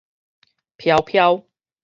[0.79, 1.45] 飄飄